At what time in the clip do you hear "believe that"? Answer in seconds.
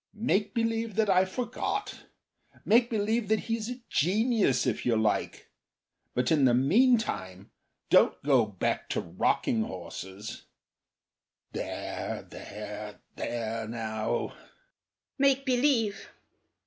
0.55-1.11, 2.89-3.41